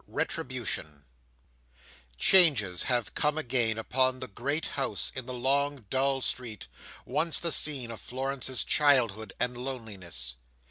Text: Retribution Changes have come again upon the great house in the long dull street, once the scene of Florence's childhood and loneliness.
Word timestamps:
Retribution 0.07 1.05
Changes 2.17 2.81
have 2.85 3.13
come 3.13 3.37
again 3.37 3.77
upon 3.77 4.19
the 4.19 4.27
great 4.27 4.65
house 4.65 5.11
in 5.13 5.27
the 5.27 5.31
long 5.35 5.85
dull 5.91 6.21
street, 6.21 6.65
once 7.05 7.39
the 7.39 7.51
scene 7.51 7.91
of 7.91 8.01
Florence's 8.01 8.63
childhood 8.63 9.33
and 9.39 9.55
loneliness. 9.55 10.37